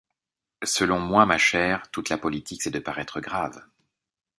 Selon 0.63 0.97
moi, 0.97 1.27
ma 1.27 1.37
chère, 1.37 1.91
toute 1.91 2.09
la 2.09 2.17
politique, 2.17 2.63
c’est 2.63 2.71
de 2.71 2.79
paraître 2.79 3.19
grave. 3.21 3.63